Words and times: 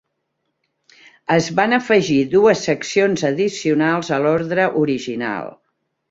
Es 1.33 1.49
van 1.59 1.75
afegir 1.77 2.17
dues 2.31 2.63
seccions 2.69 3.23
addicionals 3.29 4.09
a 4.17 4.19
l'ordre 4.23 4.65
original. 4.85 5.53